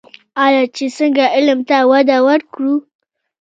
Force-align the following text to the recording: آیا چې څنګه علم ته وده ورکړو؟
آیا 0.45 0.63
چې 0.75 0.85
څنګه 0.97 1.23
علم 1.35 1.59
ته 1.69 1.77
وده 1.91 2.17
ورکړو؟ 2.27 2.73